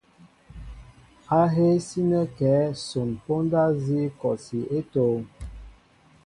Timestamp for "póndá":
3.23-3.61